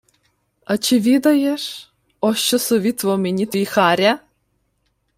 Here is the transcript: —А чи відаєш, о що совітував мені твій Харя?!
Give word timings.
—А 0.65 0.77
чи 0.77 0.99
відаєш, 0.99 1.91
о 2.21 2.33
що 2.33 2.59
совітував 2.59 3.19
мені 3.19 3.45
твій 3.45 3.65
Харя?! 3.65 4.19